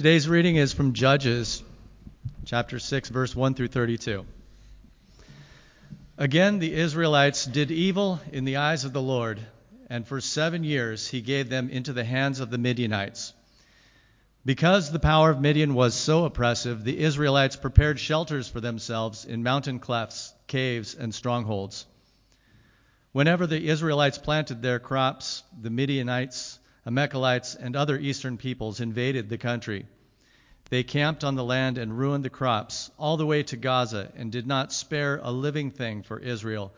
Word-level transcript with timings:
Today's 0.00 0.26
reading 0.26 0.56
is 0.56 0.72
from 0.72 0.94
Judges 0.94 1.62
chapter 2.46 2.78
6, 2.78 3.10
verse 3.10 3.36
1 3.36 3.52
through 3.52 3.68
32. 3.68 4.24
Again, 6.16 6.58
the 6.58 6.72
Israelites 6.72 7.44
did 7.44 7.70
evil 7.70 8.18
in 8.32 8.46
the 8.46 8.56
eyes 8.56 8.86
of 8.86 8.94
the 8.94 9.02
Lord, 9.02 9.46
and 9.90 10.08
for 10.08 10.22
seven 10.22 10.64
years 10.64 11.06
he 11.06 11.20
gave 11.20 11.50
them 11.50 11.68
into 11.68 11.92
the 11.92 12.02
hands 12.02 12.40
of 12.40 12.48
the 12.48 12.56
Midianites. 12.56 13.34
Because 14.42 14.90
the 14.90 14.98
power 14.98 15.28
of 15.28 15.42
Midian 15.42 15.74
was 15.74 15.94
so 15.94 16.24
oppressive, 16.24 16.82
the 16.82 16.98
Israelites 16.98 17.56
prepared 17.56 18.00
shelters 18.00 18.48
for 18.48 18.62
themselves 18.62 19.26
in 19.26 19.42
mountain 19.42 19.80
clefts, 19.80 20.32
caves, 20.46 20.94
and 20.94 21.14
strongholds. 21.14 21.84
Whenever 23.12 23.46
the 23.46 23.68
Israelites 23.68 24.16
planted 24.16 24.62
their 24.62 24.78
crops, 24.78 25.42
the 25.60 25.68
Midianites, 25.68 26.58
Amalekites, 26.86 27.54
and 27.54 27.76
other 27.76 27.98
eastern 27.98 28.38
peoples 28.38 28.80
invaded 28.80 29.28
the 29.28 29.36
country. 29.38 29.86
They 30.70 30.84
camped 30.84 31.24
on 31.24 31.34
the 31.34 31.44
land 31.44 31.78
and 31.78 31.98
ruined 31.98 32.24
the 32.24 32.30
crops 32.30 32.92
all 32.96 33.16
the 33.16 33.26
way 33.26 33.42
to 33.42 33.56
Gaza 33.56 34.12
and 34.14 34.30
did 34.30 34.46
not 34.46 34.72
spare 34.72 35.20
a 35.20 35.32
living 35.32 35.72
thing 35.72 36.04
for 36.04 36.18
Israel, 36.20 36.72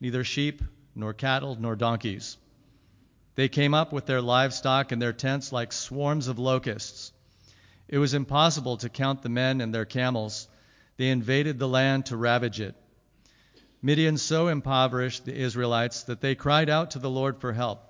neither 0.00 0.24
sheep, 0.24 0.62
nor 0.96 1.14
cattle, 1.14 1.56
nor 1.58 1.76
donkeys. 1.76 2.36
They 3.36 3.48
came 3.48 3.72
up 3.72 3.92
with 3.92 4.06
their 4.06 4.20
livestock 4.20 4.90
and 4.90 5.00
their 5.00 5.12
tents 5.12 5.52
like 5.52 5.72
swarms 5.72 6.26
of 6.26 6.40
locusts. 6.40 7.12
It 7.86 7.98
was 7.98 8.14
impossible 8.14 8.78
to 8.78 8.88
count 8.88 9.22
the 9.22 9.28
men 9.28 9.60
and 9.60 9.72
their 9.72 9.84
camels. 9.84 10.48
They 10.96 11.10
invaded 11.10 11.60
the 11.60 11.68
land 11.68 12.06
to 12.06 12.16
ravage 12.16 12.60
it. 12.60 12.74
Midian 13.80 14.18
so 14.18 14.48
impoverished 14.48 15.24
the 15.24 15.36
Israelites 15.36 16.02
that 16.04 16.20
they 16.20 16.34
cried 16.34 16.68
out 16.68 16.92
to 16.92 16.98
the 16.98 17.10
Lord 17.10 17.38
for 17.40 17.52
help. 17.52 17.80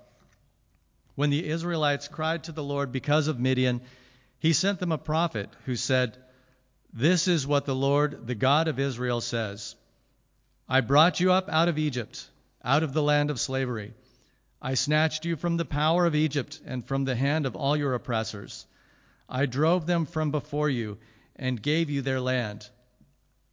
When 1.15 1.31
the 1.31 1.47
Israelites 1.47 2.07
cried 2.07 2.43
to 2.43 2.51
the 2.51 2.63
Lord 2.63 2.91
because 2.91 3.27
of 3.27 3.39
Midian, 3.39 3.81
he 4.39 4.53
sent 4.53 4.79
them 4.79 4.91
a 4.91 4.97
prophet 4.97 5.49
who 5.65 5.75
said, 5.75 6.17
This 6.93 7.27
is 7.27 7.47
what 7.47 7.65
the 7.65 7.75
Lord, 7.75 8.27
the 8.27 8.35
God 8.35 8.67
of 8.67 8.79
Israel, 8.79 9.21
says 9.21 9.75
I 10.69 10.81
brought 10.81 11.19
you 11.19 11.31
up 11.31 11.49
out 11.49 11.69
of 11.69 11.77
Egypt, 11.77 12.29
out 12.63 12.83
of 12.83 12.93
the 12.93 13.03
land 13.03 13.31
of 13.31 13.39
slavery. 13.39 13.93
I 14.61 14.73
snatched 14.73 15.25
you 15.25 15.35
from 15.35 15.57
the 15.57 15.65
power 15.65 16.05
of 16.05 16.15
Egypt 16.15 16.59
and 16.65 16.85
from 16.85 17.05
the 17.05 17.15
hand 17.15 17.45
of 17.45 17.55
all 17.55 17.77
your 17.77 17.93
oppressors. 17.93 18.65
I 19.29 19.45
drove 19.45 19.85
them 19.85 20.05
from 20.05 20.31
before 20.31 20.69
you 20.69 20.97
and 21.35 21.61
gave 21.61 21.89
you 21.89 22.01
their 22.01 22.19
land. 22.19 22.69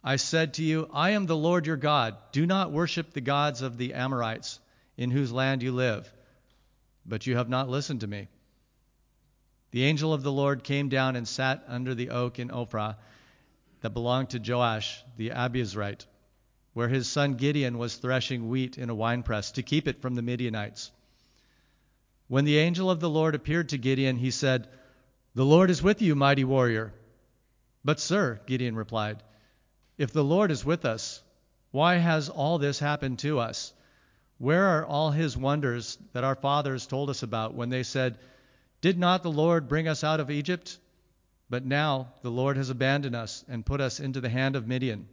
I 0.03 0.17
said 0.17 0.55
to 0.55 0.63
you, 0.63 0.89
I 0.93 1.11
am 1.11 1.25
the 1.25 1.35
Lord 1.35 1.65
your 1.65 1.77
God. 1.77 2.15
Do 2.31 2.45
not 2.45 2.71
worship 2.71 3.11
the 3.11 3.21
gods 3.21 3.61
of 3.61 3.77
the 3.77 3.93
Amorites, 3.93 4.59
in 4.97 5.11
whose 5.11 5.31
land 5.31 5.63
you 5.63 5.71
live. 5.71 6.11
But 7.05 7.27
you 7.27 7.37
have 7.37 7.49
not 7.49 7.69
listened 7.69 8.01
to 8.01 8.07
me. 8.07 8.27
The 9.75 9.83
angel 9.83 10.13
of 10.13 10.23
the 10.23 10.31
Lord 10.31 10.63
came 10.63 10.87
down 10.87 11.17
and 11.17 11.27
sat 11.27 11.65
under 11.67 11.93
the 11.93 12.11
oak 12.11 12.39
in 12.39 12.49
Ophrah 12.49 12.95
that 13.81 13.89
belonged 13.89 14.29
to 14.29 14.39
Joash 14.39 15.03
the 15.17 15.31
Abiezrite, 15.31 16.05
where 16.71 16.87
his 16.87 17.09
son 17.09 17.33
Gideon 17.33 17.77
was 17.77 17.97
threshing 17.97 18.47
wheat 18.47 18.77
in 18.77 18.89
a 18.89 18.95
winepress 18.95 19.51
to 19.51 19.63
keep 19.63 19.89
it 19.89 20.01
from 20.01 20.15
the 20.15 20.21
Midianites. 20.21 20.91
When 22.29 22.45
the 22.45 22.57
angel 22.57 22.89
of 22.89 23.01
the 23.01 23.09
Lord 23.09 23.35
appeared 23.35 23.67
to 23.67 23.77
Gideon, 23.77 24.15
he 24.15 24.31
said, 24.31 24.69
The 25.33 25.43
Lord 25.43 25.69
is 25.69 25.83
with 25.83 26.01
you, 26.01 26.15
mighty 26.15 26.45
warrior. 26.45 26.93
But, 27.83 27.99
sir, 27.99 28.39
Gideon 28.45 28.77
replied, 28.77 29.23
if 29.97 30.13
the 30.13 30.23
Lord 30.23 30.51
is 30.51 30.63
with 30.63 30.85
us, 30.85 31.21
why 31.71 31.95
has 31.95 32.29
all 32.29 32.59
this 32.59 32.79
happened 32.79 33.19
to 33.19 33.39
us? 33.39 33.73
Where 34.37 34.63
are 34.67 34.85
all 34.85 35.11
his 35.11 35.35
wonders 35.35 35.97
that 36.13 36.23
our 36.23 36.35
fathers 36.35 36.87
told 36.87 37.09
us 37.09 37.23
about 37.23 37.55
when 37.55 37.67
they 37.67 37.83
said, 37.83 38.17
Did 38.81 38.97
not 38.97 39.23
the 39.23 39.31
Lord 39.31 39.67
bring 39.67 39.87
us 39.87 40.03
out 40.03 40.19
of 40.19 40.29
Egypt? 40.29 40.77
But 41.49 41.65
now 41.65 42.13
the 42.21 42.31
Lord 42.31 42.57
has 42.57 42.69
abandoned 42.69 43.15
us 43.15 43.43
and 43.47 43.65
put 43.65 43.81
us 43.81 43.99
into 43.99 44.21
the 44.21 44.29
hand 44.29 44.55
of 44.55 44.67
Midian. 44.67 45.07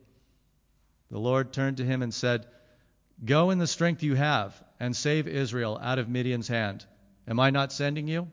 The 1.11 1.19
Lord 1.19 1.53
turned 1.53 1.77
to 1.77 1.85
him 1.85 2.03
and 2.03 2.13
said, 2.13 2.47
Go 3.25 3.51
in 3.51 3.59
the 3.59 3.67
strength 3.67 4.03
you 4.03 4.14
have 4.14 4.63
and 4.81 4.97
save 4.97 5.29
Israel 5.29 5.79
out 5.81 5.98
of 5.98 6.09
Midian's 6.09 6.48
hand. 6.48 6.86
Am 7.29 7.39
I 7.39 7.51
not 7.51 7.73
sending 7.73 8.09
you? 8.09 8.29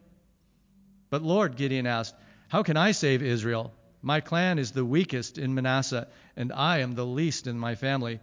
But 1.09 1.24
Lord, 1.24 1.58
Gideon 1.58 1.86
asked, 1.86 2.16
How 2.48 2.64
can 2.64 2.78
I 2.78 2.92
save 2.92 3.22
Israel? 3.22 3.74
My 4.02 4.22
clan 4.22 4.59
is 4.59 4.72
the 4.72 4.86
weakest 4.86 5.38
in 5.38 5.53
Manasseh, 5.53 6.08
and 6.38 6.53
I 6.53 6.80
am 6.80 6.96
the 6.96 7.06
least 7.06 7.48
in 7.48 7.59
my 7.59 7.76
family. 7.76 8.20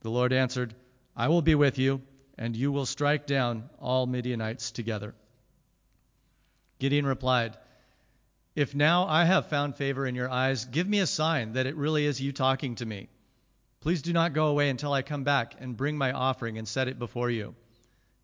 The 0.00 0.10
Lord 0.10 0.32
answered, 0.32 0.74
I 1.16 1.28
will 1.28 1.42
be 1.42 1.54
with 1.54 1.78
you, 1.78 2.02
and 2.36 2.56
you 2.56 2.72
will 2.72 2.86
strike 2.86 3.26
down 3.26 3.70
all 3.78 4.06
Midianites 4.06 4.72
together. 4.72 5.14
Gideon 6.78 7.06
replied, 7.06 7.56
If 8.54 8.74
now 8.74 9.06
I 9.06 9.24
have 9.24 9.46
found 9.46 9.76
favor 9.76 10.06
in 10.06 10.14
your 10.14 10.30
eyes, 10.30 10.64
give 10.64 10.88
me 10.88 11.00
a 11.00 11.06
sign 11.06 11.52
that 11.52 11.66
it 11.66 11.76
really 11.76 12.06
is 12.06 12.20
you 12.20 12.32
talking 12.32 12.74
to 12.76 12.86
me. 12.86 13.08
Please 13.80 14.02
do 14.02 14.12
not 14.12 14.32
go 14.32 14.46
away 14.46 14.70
until 14.70 14.92
I 14.92 15.02
come 15.02 15.24
back 15.24 15.54
and 15.60 15.76
bring 15.76 15.98
my 15.98 16.12
offering 16.12 16.58
and 16.58 16.66
set 16.66 16.88
it 16.88 16.98
before 16.98 17.30
you. 17.30 17.54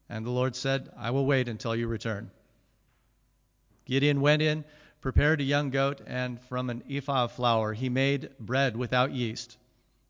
And 0.09 0.25
the 0.25 0.31
Lord 0.31 0.56
said, 0.56 0.91
I 0.97 1.10
will 1.10 1.27
wait 1.27 1.49
until 1.49 1.77
you 1.77 1.87
return. 1.87 2.31
Gideon 3.84 4.21
went 4.21 4.43
in, 4.43 4.65
prepared 5.00 5.41
a 5.41 5.44
young 5.44 5.71
goat, 5.71 6.00
and 6.06 6.41
from 6.41 6.71
an 6.71 6.83
ephah 6.89 7.25
of 7.25 7.33
flour 7.33 7.72
he 7.72 7.89
made 7.89 8.31
bread 8.39 8.77
without 8.77 9.12
yeast. 9.12 9.56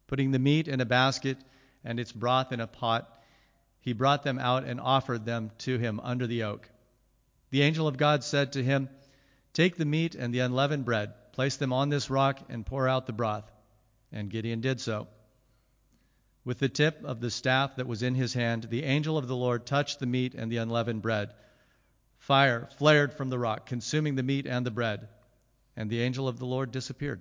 Putting 0.06 0.31
the 0.31 0.39
meat 0.39 0.69
in 0.69 0.81
a 0.81 0.87
basket 0.87 1.39
and 1.84 2.00
its 2.00 2.12
broth 2.12 2.53
in 2.53 2.61
a 2.61 2.67
pot, 2.67 3.23
he 3.81 3.93
brought 3.93 4.23
them 4.23 4.39
out 4.39 4.65
and 4.65 4.81
offered 4.81 5.25
them 5.25 5.50
to 5.59 5.79
him 5.79 6.00
under 6.00 6.27
the 6.27 6.45
oak. 6.45 6.69
The 7.50 7.62
angel 7.62 7.88
of 7.88 7.97
God 7.97 8.25
said 8.25 8.53
to 8.53 8.62
him, 8.62 8.88
Take 9.53 9.77
the 9.77 9.84
meat 9.84 10.15
and 10.15 10.33
the 10.33 10.41
unleavened 10.41 10.84
bread, 10.84 11.12
place 11.33 11.56
them 11.56 11.72
on 11.72 11.88
this 11.88 12.09
rock, 12.09 12.41
and 12.49 12.65
pour 12.65 12.88
out 12.88 13.06
the 13.06 13.12
broth. 13.12 13.50
And 14.12 14.31
Gideon 14.31 14.61
did 14.61 14.81
so. 14.81 15.09
With 16.44 16.59
the 16.59 16.69
tip 16.69 17.05
of 17.05 17.21
the 17.21 17.31
staff 17.31 17.77
that 17.77 17.87
was 17.87 18.03
in 18.03 18.15
his 18.15 18.33
hand, 18.33 18.65
the 18.65 18.84
angel 18.84 19.19
of 19.19 19.27
the 19.27 19.37
Lord 19.37 19.66
touched 19.66 19.99
the 19.99 20.06
meat 20.06 20.34
and 20.34 20.50
the 20.50 20.56
unleavened 20.59 21.03
bread. 21.03 21.34
Fire 22.19 22.69
flared 22.77 23.12
from 23.12 23.31
the 23.31 23.38
rock, 23.38 23.67
consuming 23.67 24.15
the 24.15 24.22
meat 24.22 24.47
and 24.47 24.65
the 24.65 24.71
bread, 24.71 25.09
and 25.77 25.91
the 25.91 26.03
angel 26.03 26.28
of 26.28 26.38
the 26.38 26.47
Lord 26.47 26.71
disappeared. 26.71 27.21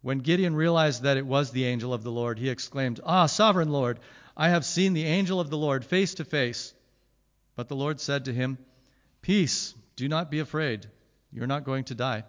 When 0.00 0.18
Gideon 0.18 0.54
realized 0.54 1.02
that 1.02 1.16
it 1.16 1.26
was 1.26 1.50
the 1.50 1.64
angel 1.64 1.92
of 1.92 2.02
the 2.02 2.12
Lord, 2.12 2.38
he 2.38 2.48
exclaimed, 2.48 3.00
Ah, 3.04 3.26
sovereign 3.26 3.70
Lord, 3.70 4.00
I 4.36 4.48
have 4.48 4.64
seen 4.64 4.92
the 4.92 5.04
angel 5.04 5.40
of 5.40 5.50
the 5.50 5.58
Lord 5.58 5.84
face 5.84 6.14
to 6.14 6.24
face. 6.24 6.72
But 7.56 7.68
the 7.68 7.76
Lord 7.76 8.00
said 8.00 8.26
to 8.26 8.32
him, 8.32 8.58
Peace, 9.22 9.74
do 9.96 10.08
not 10.08 10.30
be 10.30 10.38
afraid. 10.40 10.86
You're 11.32 11.46
not 11.46 11.64
going 11.64 11.84
to 11.84 11.94
die. 11.94 12.24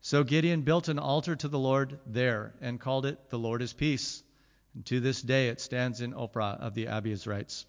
So 0.00 0.22
Gideon 0.22 0.62
built 0.62 0.88
an 0.88 0.98
altar 0.98 1.34
to 1.34 1.48
the 1.48 1.58
Lord 1.58 1.98
there 2.06 2.54
and 2.60 2.80
called 2.80 3.04
it, 3.04 3.30
The 3.30 3.38
Lord 3.38 3.62
is 3.62 3.72
Peace. 3.72 4.22
And 4.74 4.86
to 4.86 5.00
this 5.00 5.20
day 5.20 5.48
it 5.48 5.60
stands 5.60 6.00
in 6.00 6.12
Ophrah 6.12 6.60
of 6.60 6.74
the 6.74 6.86
Abiezrites. 6.86 7.64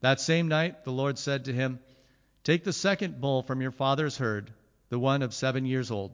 That 0.00 0.20
same 0.20 0.48
night 0.48 0.84
the 0.84 0.92
Lord 0.92 1.18
said 1.18 1.44
to 1.44 1.52
him, 1.52 1.78
Take 2.44 2.64
the 2.64 2.72
second 2.72 3.20
bull 3.20 3.42
from 3.42 3.60
your 3.60 3.70
father's 3.70 4.16
herd, 4.16 4.52
the 4.88 4.98
one 4.98 5.22
of 5.22 5.32
seven 5.32 5.64
years 5.64 5.90
old. 5.90 6.12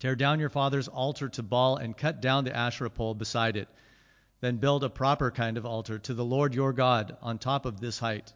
Tear 0.00 0.16
down 0.16 0.40
your 0.40 0.50
father's 0.50 0.88
altar 0.88 1.28
to 1.30 1.42
Baal 1.42 1.76
and 1.76 1.96
cut 1.96 2.20
down 2.20 2.44
the 2.44 2.56
Asherah 2.56 2.90
pole 2.90 3.14
beside 3.14 3.56
it. 3.56 3.68
Then 4.44 4.58
build 4.58 4.84
a 4.84 4.90
proper 4.90 5.30
kind 5.30 5.56
of 5.56 5.64
altar 5.64 5.98
to 6.00 6.12
the 6.12 6.22
Lord 6.22 6.54
your 6.54 6.74
God 6.74 7.16
on 7.22 7.38
top 7.38 7.64
of 7.64 7.80
this 7.80 7.98
height. 7.98 8.30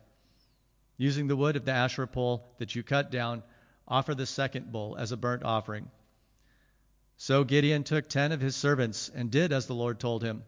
Using 0.97 1.27
the 1.27 1.37
wood 1.37 1.55
of 1.55 1.67
the 1.67 1.73
Asherah 1.73 2.09
pole 2.09 2.49
that 2.57 2.75
you 2.75 2.83
cut 2.83 3.11
down, 3.11 3.43
offer 3.87 4.15
the 4.15 4.25
second 4.25 4.73
bull 4.73 4.97
as 4.97 5.13
a 5.13 5.19
burnt 5.19 5.43
offering. 5.43 5.91
So 7.19 7.45
Gideon 7.45 7.85
took 7.85 8.09
ten 8.09 8.33
of 8.33 8.41
his 8.41 8.57
servants 8.57 9.11
and 9.15 9.31
did 9.31 9.53
as 9.53 9.67
the 9.67 9.75
Lord 9.75 10.01
told 10.01 10.23
him. 10.23 10.45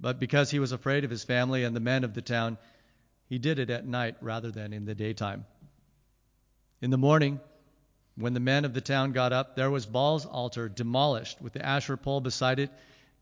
But 0.00 0.18
because 0.18 0.50
he 0.50 0.58
was 0.58 0.72
afraid 0.72 1.04
of 1.04 1.10
his 1.10 1.22
family 1.22 1.64
and 1.64 1.76
the 1.76 1.80
men 1.80 2.02
of 2.02 2.14
the 2.14 2.22
town, 2.22 2.56
he 3.26 3.38
did 3.38 3.58
it 3.58 3.68
at 3.68 3.86
night 3.86 4.16
rather 4.22 4.50
than 4.50 4.72
in 4.72 4.86
the 4.86 4.94
daytime. 4.94 5.44
In 6.80 6.88
the 6.88 6.96
morning, 6.96 7.40
when 8.16 8.32
the 8.32 8.40
men 8.40 8.64
of 8.64 8.72
the 8.72 8.80
town 8.80 9.12
got 9.12 9.34
up, 9.34 9.54
there 9.54 9.70
was 9.70 9.84
Baal's 9.84 10.24
altar 10.24 10.66
demolished, 10.66 11.42
with 11.42 11.52
the 11.52 11.62
Asherah 11.62 11.98
pole 11.98 12.22
beside 12.22 12.58
it 12.58 12.70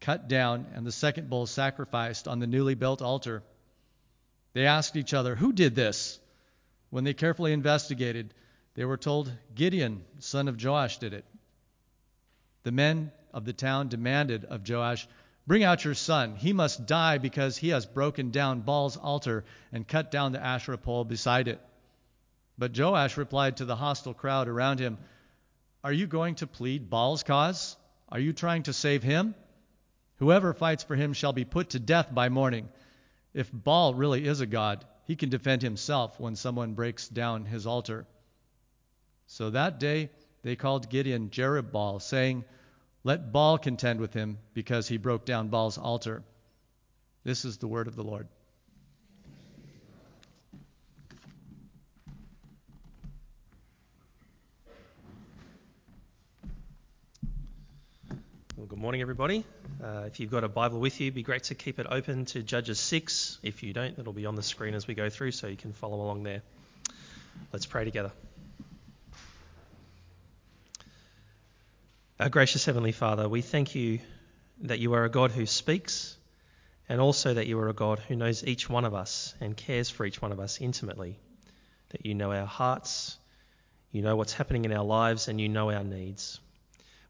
cut 0.00 0.28
down, 0.28 0.66
and 0.74 0.86
the 0.86 0.92
second 0.92 1.30
bull 1.30 1.46
sacrificed 1.46 2.28
on 2.28 2.38
the 2.38 2.46
newly 2.46 2.74
built 2.74 3.02
altar. 3.02 3.42
They 4.52 4.66
asked 4.66 4.96
each 4.96 5.14
other, 5.14 5.34
Who 5.34 5.52
did 5.52 5.74
this? 5.74 6.18
When 6.90 7.04
they 7.04 7.14
carefully 7.14 7.52
investigated, 7.52 8.32
they 8.74 8.84
were 8.84 8.96
told, 8.96 9.32
Gideon, 9.54 10.04
son 10.18 10.48
of 10.48 10.62
Joash, 10.62 10.98
did 10.98 11.12
it. 11.12 11.24
The 12.62 12.72
men 12.72 13.12
of 13.32 13.44
the 13.44 13.52
town 13.52 13.88
demanded 13.88 14.44
of 14.44 14.68
Joash, 14.68 15.06
Bring 15.46 15.62
out 15.62 15.84
your 15.84 15.94
son. 15.94 16.34
He 16.34 16.52
must 16.52 16.86
die 16.86 17.18
because 17.18 17.56
he 17.56 17.68
has 17.68 17.86
broken 17.86 18.32
down 18.32 18.62
Baal's 18.62 18.96
altar 18.96 19.44
and 19.70 19.86
cut 19.86 20.10
down 20.10 20.32
the 20.32 20.44
Asherah 20.44 20.76
pole 20.76 21.04
beside 21.04 21.46
it. 21.46 21.60
But 22.58 22.76
Joash 22.76 23.16
replied 23.16 23.58
to 23.58 23.64
the 23.64 23.76
hostile 23.76 24.14
crowd 24.14 24.48
around 24.48 24.80
him, 24.80 24.98
Are 25.84 25.92
you 25.92 26.08
going 26.08 26.34
to 26.36 26.48
plead 26.48 26.90
Baal's 26.90 27.22
cause? 27.22 27.76
Are 28.08 28.18
you 28.18 28.32
trying 28.32 28.64
to 28.64 28.72
save 28.72 29.04
him? 29.04 29.34
Whoever 30.18 30.54
fights 30.54 30.82
for 30.82 30.96
him 30.96 31.12
shall 31.12 31.32
be 31.32 31.44
put 31.44 31.70
to 31.70 31.78
death 31.78 32.14
by 32.14 32.28
morning. 32.28 32.68
If 33.34 33.50
Baal 33.52 33.94
really 33.94 34.26
is 34.26 34.40
a 34.40 34.46
god, 34.46 34.84
he 35.04 35.16
can 35.16 35.28
defend 35.28 35.62
himself 35.62 36.18
when 36.18 36.36
someone 36.36 36.74
breaks 36.74 37.08
down 37.08 37.44
his 37.44 37.66
altar. 37.66 38.06
So 39.26 39.50
that 39.50 39.78
day 39.78 40.10
they 40.42 40.56
called 40.56 40.88
Gideon 40.88 41.30
Jerubbaal, 41.30 42.00
saying, 42.00 42.44
Let 43.04 43.32
Baal 43.32 43.58
contend 43.58 44.00
with 44.00 44.14
him, 44.14 44.38
because 44.54 44.88
he 44.88 44.96
broke 44.96 45.24
down 45.24 45.48
Baal's 45.48 45.78
altar. 45.78 46.22
This 47.24 47.44
is 47.44 47.58
the 47.58 47.68
word 47.68 47.88
of 47.88 47.96
the 47.96 48.04
Lord. 48.04 48.28
Well, 58.66 58.74
good 58.74 58.82
morning, 58.82 59.00
everybody. 59.00 59.44
Uh, 59.80 60.06
if 60.08 60.18
you've 60.18 60.32
got 60.32 60.42
a 60.42 60.48
Bible 60.48 60.80
with 60.80 61.00
you, 61.00 61.06
it'd 61.06 61.14
be 61.14 61.22
great 61.22 61.44
to 61.44 61.54
keep 61.54 61.78
it 61.78 61.86
open 61.88 62.24
to 62.24 62.42
Judges 62.42 62.80
6. 62.80 63.38
If 63.44 63.62
you 63.62 63.72
don't, 63.72 63.96
it'll 63.96 64.12
be 64.12 64.26
on 64.26 64.34
the 64.34 64.42
screen 64.42 64.74
as 64.74 64.88
we 64.88 64.94
go 64.94 65.08
through, 65.08 65.30
so 65.30 65.46
you 65.46 65.56
can 65.56 65.72
follow 65.72 66.00
along 66.00 66.24
there. 66.24 66.42
Let's 67.52 67.64
pray 67.64 67.84
together. 67.84 68.10
Our 72.18 72.28
gracious 72.28 72.64
Heavenly 72.64 72.90
Father, 72.90 73.28
we 73.28 73.40
thank 73.40 73.76
you 73.76 74.00
that 74.62 74.80
you 74.80 74.94
are 74.94 75.04
a 75.04 75.10
God 75.10 75.30
who 75.30 75.46
speaks 75.46 76.16
and 76.88 77.00
also 77.00 77.34
that 77.34 77.46
you 77.46 77.60
are 77.60 77.68
a 77.68 77.72
God 77.72 78.00
who 78.00 78.16
knows 78.16 78.42
each 78.42 78.68
one 78.68 78.84
of 78.84 78.94
us 78.94 79.32
and 79.40 79.56
cares 79.56 79.90
for 79.90 80.04
each 80.04 80.20
one 80.20 80.32
of 80.32 80.40
us 80.40 80.60
intimately. 80.60 81.20
That 81.90 82.04
you 82.04 82.16
know 82.16 82.32
our 82.32 82.46
hearts, 82.46 83.16
you 83.92 84.02
know 84.02 84.16
what's 84.16 84.32
happening 84.32 84.64
in 84.64 84.72
our 84.72 84.84
lives, 84.84 85.28
and 85.28 85.40
you 85.40 85.48
know 85.48 85.70
our 85.70 85.84
needs. 85.84 86.40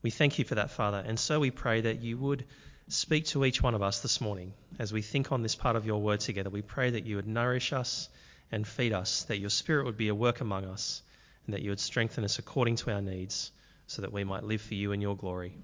We 0.06 0.10
thank 0.10 0.38
you 0.38 0.44
for 0.44 0.54
that, 0.54 0.70
Father, 0.70 1.02
and 1.04 1.18
so 1.18 1.40
we 1.40 1.50
pray 1.50 1.80
that 1.80 2.00
you 2.00 2.16
would 2.18 2.44
speak 2.86 3.24
to 3.26 3.44
each 3.44 3.60
one 3.60 3.74
of 3.74 3.82
us 3.82 4.02
this 4.02 4.20
morning 4.20 4.52
as 4.78 4.92
we 4.92 5.02
think 5.02 5.32
on 5.32 5.42
this 5.42 5.56
part 5.56 5.74
of 5.74 5.84
your 5.84 6.00
word 6.00 6.20
together. 6.20 6.48
We 6.48 6.62
pray 6.62 6.90
that 6.90 7.06
you 7.06 7.16
would 7.16 7.26
nourish 7.26 7.72
us 7.72 8.08
and 8.52 8.64
feed 8.64 8.92
us, 8.92 9.24
that 9.24 9.38
your 9.38 9.50
Spirit 9.50 9.84
would 9.84 9.96
be 9.96 10.06
a 10.06 10.14
work 10.14 10.40
among 10.40 10.64
us, 10.64 11.02
and 11.44 11.54
that 11.54 11.62
you 11.62 11.70
would 11.70 11.80
strengthen 11.80 12.22
us 12.22 12.38
according 12.38 12.76
to 12.76 12.92
our 12.92 13.02
needs 13.02 13.50
so 13.88 14.02
that 14.02 14.12
we 14.12 14.22
might 14.22 14.44
live 14.44 14.62
for 14.62 14.74
you 14.74 14.92
in 14.92 15.00
your 15.00 15.16
glory. 15.16 15.58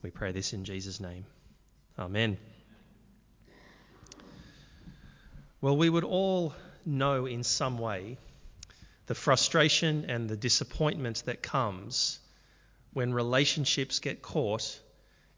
We 0.00 0.10
pray 0.10 0.32
this 0.32 0.54
in 0.54 0.64
Jesus' 0.64 0.98
name. 0.98 1.26
Amen. 1.98 2.38
Well, 5.60 5.76
we 5.76 5.90
would 5.90 6.04
all 6.04 6.54
know 6.86 7.26
in 7.26 7.42
some 7.42 7.76
way 7.76 8.16
the 9.04 9.14
frustration 9.14 10.06
and 10.08 10.30
the 10.30 10.36
disappointment 10.38 11.24
that 11.26 11.42
comes 11.42 12.20
when 12.96 13.12
relationships 13.12 13.98
get 13.98 14.22
caught 14.22 14.80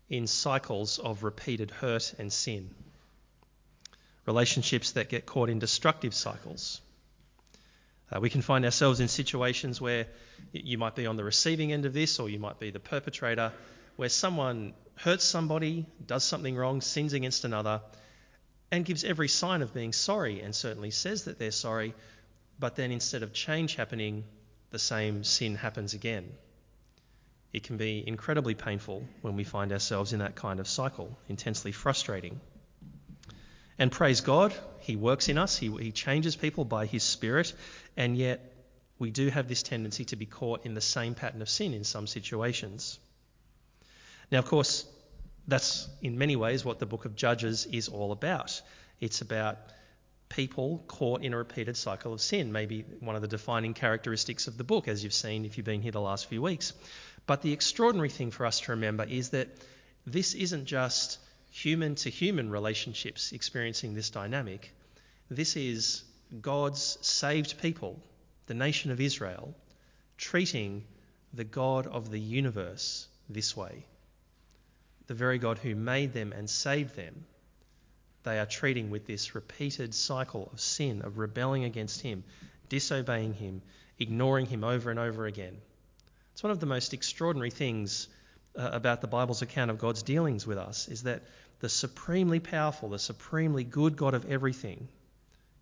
in 0.09 0.29
cycles 0.29 1.01
of 1.01 1.25
repeated 1.25 1.73
hurt 1.73 2.15
and 2.17 2.33
sin. 2.33 2.71
Relationships 4.27 4.93
that 4.93 5.09
get 5.09 5.27
caught 5.27 5.51
in 5.51 5.59
destructive 5.59 6.15
cycles. 6.15 6.81
Uh, 8.13 8.21
we 8.21 8.31
can 8.31 8.43
find 8.43 8.65
ourselves 8.65 9.01
in 9.01 9.09
situations 9.09 9.81
where 9.81 10.07
you 10.53 10.79
might 10.79 10.95
be 10.95 11.05
on 11.09 11.17
the 11.17 11.25
receiving 11.25 11.73
end 11.73 11.85
of 11.85 11.93
this 11.93 12.21
or 12.21 12.29
you 12.29 12.39
might 12.39 12.61
be 12.61 12.71
the 12.71 12.79
perpetrator, 12.79 13.53
where 13.97 14.09
someone 14.09 14.73
hurts 14.95 15.25
somebody, 15.25 15.85
does 16.07 16.23
something 16.23 16.55
wrong, 16.55 16.81
sins 16.81 17.13
against 17.13 17.45
another, 17.45 17.81
and 18.71 18.85
gives 18.85 19.03
every 19.03 19.27
sign 19.27 19.63
of 19.63 19.75
being 19.75 19.93
sorry 19.93 20.43
and 20.43 20.55
certainly 20.55 20.93
says 20.93 21.25
that 21.25 21.41
they're 21.41 21.51
sorry, 21.51 21.93
but 22.57 22.77
then 22.77 22.93
instead 22.93 23.25
of 23.25 23.33
change 23.33 23.75
happening, 23.75 24.23
the 24.71 24.79
same 24.79 25.25
sin 25.25 25.57
happens 25.57 25.93
again. 25.93 26.31
It 27.53 27.63
can 27.63 27.77
be 27.77 28.05
incredibly 28.07 28.55
painful 28.55 29.05
when 29.23 29.37
we 29.37 29.45
find 29.45 29.73
ourselves 29.73 30.13
in 30.13 30.19
that 30.19 30.35
kind 30.35 30.61
of 30.61 30.69
cycle, 30.69 31.19
intensely 31.29 31.73
frustrating. 31.73 32.41
And 33.79 33.91
praise 33.91 34.21
God, 34.21 34.55
He 34.81 34.97
works 34.97 35.29
in 35.29 35.39
us, 35.39 35.57
He, 35.57 35.71
he 35.71 35.93
changes 35.93 36.37
people 36.37 36.65
by 36.65 36.87
His 36.87 37.03
Spirit, 37.03 37.55
and 37.97 38.17
yet 38.17 38.41
we 38.99 39.11
do 39.11 39.29
have 39.29 39.49
this 39.49 39.63
tendency 39.63 40.05
to 40.07 40.17
be 40.17 40.27
caught 40.27 40.67
in 40.67 40.75
the 40.75 40.81
same 40.81 41.15
pattern 41.15 41.41
of 41.41 41.49
sin 41.49 41.73
in 41.73 41.85
some 41.85 42.07
situations. 42.07 42.99
Now, 44.31 44.41
of 44.41 44.47
course, 44.47 44.85
that's 45.47 45.89
in 46.03 46.19
many 46.19 46.37
ways 46.37 46.65
what 46.65 46.79
the 46.79 46.87
book 46.87 47.05
of 47.07 47.17
Judges 47.17 47.67
is 47.67 47.89
all 47.89 48.13
about. 48.13 48.61
It's 49.01 49.23
about 49.23 49.59
people 50.29 50.85
caught 50.89 51.23
in 51.23 51.33
a 51.33 51.37
repeated 51.39 51.77
cycle 51.77 52.13
of 52.13 52.21
sin, 52.21 52.53
maybe 52.53 52.85
one 53.01 53.17
of 53.17 53.23
the 53.23 53.29
defining 53.29 53.73
characteristics 53.73 54.47
of 54.47 54.59
the 54.59 54.65
book, 54.65 54.89
as 54.89 55.03
you've 55.03 55.15
seen 55.15 55.45
if 55.45 55.57
you've 55.57 55.65
been 55.65 55.81
here 55.81 55.93
the 55.93 56.01
last 56.01 56.27
few 56.27 56.43
weeks. 56.43 56.75
But 57.29 57.43
the 57.43 57.53
extraordinary 57.53 58.09
thing 58.09 58.31
for 58.31 58.47
us 58.47 58.61
to 58.61 58.71
remember 58.73 59.05
is 59.05 59.29
that 59.31 59.49
this 60.07 60.33
isn't 60.33 60.65
just 60.65 61.19
human 61.51 61.95
to 61.97 62.09
human 62.09 62.49
relationships 62.49 63.33
experiencing 63.33 63.93
this 63.93 64.09
dynamic. 64.09 64.73
This 65.29 65.55
is 65.55 66.05
God's 66.41 66.97
saved 67.03 67.61
people, 67.61 68.03
the 68.47 68.55
nation 68.55 68.91
of 68.93 69.01
Israel, 69.03 69.55
treating 70.17 70.87
the 71.35 71.45
God 71.45 71.87
of 71.87 72.11
the 72.11 72.19
universe 72.19 73.07
this 73.29 73.55
way. 73.55 73.85
The 75.07 75.13
very 75.13 75.39
God 75.39 75.59
who 75.59 75.75
made 75.75 76.15
them 76.15 76.33
and 76.33 76.49
saved 76.49 76.97
them, 76.97 77.27
they 78.23 78.39
are 78.39 78.47
treating 78.47 78.89
with 78.89 79.07
this 79.07 79.35
repeated 79.35 79.95
cycle 79.95 80.49
of 80.51 80.63
sin, 80.63 81.03
of 81.03 81.19
rebelling 81.19 81.65
against 81.65 82.01
Him, 82.01 82.25
disobeying 82.71 83.35
Him, 83.35 83.61
ignoring 83.99 84.47
Him 84.47 84.65
over 84.65 84.91
and 84.91 84.99
over 84.99 85.27
again. 85.27 85.59
It's 86.39 86.43
one 86.45 86.53
of 86.53 86.61
the 86.61 86.67
most 86.67 86.95
extraordinary 86.95 87.51
things 87.51 88.07
uh, 88.55 88.71
about 88.73 89.01
the 89.01 89.09
Bible's 89.09 89.43
account 89.43 89.73
of 89.73 89.79
God's 89.79 90.05
dealings 90.05 90.47
with 90.47 90.57
us 90.57 90.87
is 90.87 91.03
that 91.03 91.25
the 91.59 91.69
supremely 91.69 92.39
powerful, 92.39 92.91
the 92.91 92.99
supremely 93.01 93.65
good 93.65 93.97
God 93.97 94.15
of 94.15 94.25
everything 94.31 94.87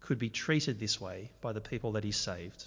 could 0.00 0.18
be 0.18 0.28
treated 0.28 0.78
this 0.78 1.00
way 1.00 1.30
by 1.40 1.54
the 1.54 1.62
people 1.62 1.92
that 1.92 2.04
He 2.04 2.12
saved. 2.12 2.62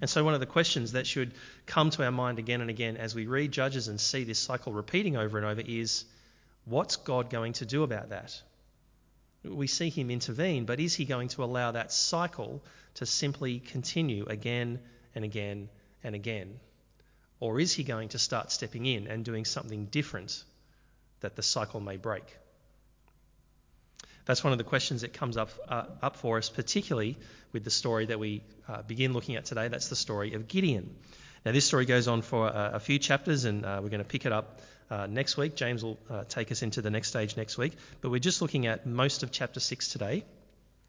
And 0.00 0.10
so, 0.10 0.24
one 0.24 0.34
of 0.34 0.40
the 0.40 0.46
questions 0.46 0.90
that 0.90 1.06
should 1.06 1.34
come 1.66 1.90
to 1.90 2.04
our 2.04 2.10
mind 2.10 2.40
again 2.40 2.62
and 2.62 2.68
again 2.68 2.96
as 2.96 3.14
we 3.14 3.28
read 3.28 3.52
Judges 3.52 3.86
and 3.86 4.00
see 4.00 4.24
this 4.24 4.40
cycle 4.40 4.72
repeating 4.72 5.16
over 5.16 5.38
and 5.38 5.46
over 5.46 5.62
is 5.64 6.04
what's 6.64 6.96
God 6.96 7.30
going 7.30 7.52
to 7.52 7.64
do 7.64 7.84
about 7.84 8.08
that? 8.08 8.42
We 9.44 9.68
see 9.68 9.88
Him 9.88 10.10
intervene, 10.10 10.64
but 10.64 10.80
is 10.80 10.96
He 10.96 11.04
going 11.04 11.28
to 11.28 11.44
allow 11.44 11.70
that 11.70 11.92
cycle 11.92 12.60
to 12.94 13.06
simply 13.06 13.60
continue 13.60 14.26
again 14.26 14.80
and 15.14 15.24
again 15.24 15.68
and 16.02 16.16
again? 16.16 16.58
Or 17.40 17.60
is 17.60 17.72
He 17.72 17.84
going 17.84 18.10
to 18.10 18.18
start 18.18 18.50
stepping 18.50 18.86
in 18.86 19.06
and 19.06 19.24
doing 19.24 19.44
something 19.44 19.86
different 19.86 20.42
that 21.20 21.36
the 21.36 21.42
cycle 21.42 21.80
may 21.80 21.96
break? 21.96 22.24
That's 24.24 24.44
one 24.44 24.52
of 24.52 24.58
the 24.58 24.64
questions 24.64 25.00
that 25.00 25.14
comes 25.14 25.38
up, 25.38 25.48
uh, 25.68 25.84
up 26.02 26.16
for 26.16 26.36
us, 26.36 26.50
particularly 26.50 27.16
with 27.52 27.64
the 27.64 27.70
story 27.70 28.06
that 28.06 28.18
we 28.18 28.42
uh, 28.68 28.82
begin 28.82 29.14
looking 29.14 29.36
at 29.36 29.46
today. 29.46 29.68
That's 29.68 29.88
the 29.88 29.96
story 29.96 30.34
of 30.34 30.48
Gideon. 30.48 30.94
Now, 31.46 31.52
this 31.52 31.64
story 31.64 31.86
goes 31.86 32.08
on 32.08 32.20
for 32.20 32.46
a, 32.46 32.72
a 32.74 32.80
few 32.80 32.98
chapters, 32.98 33.46
and 33.46 33.64
uh, 33.64 33.80
we're 33.82 33.88
going 33.88 34.02
to 34.02 34.08
pick 34.08 34.26
it 34.26 34.32
up 34.32 34.60
uh, 34.90 35.06
next 35.06 35.36
week. 35.36 35.56
James 35.56 35.82
will 35.82 35.98
uh, 36.10 36.24
take 36.28 36.52
us 36.52 36.62
into 36.62 36.82
the 36.82 36.90
next 36.90 37.08
stage 37.08 37.38
next 37.38 37.56
week. 37.56 37.72
But 38.02 38.10
we're 38.10 38.20
just 38.20 38.42
looking 38.42 38.66
at 38.66 38.86
most 38.86 39.22
of 39.22 39.30
chapter 39.30 39.60
6 39.60 39.88
today. 39.88 40.24